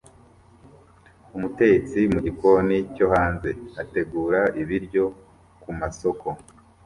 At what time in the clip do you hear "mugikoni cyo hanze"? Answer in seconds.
2.13-3.49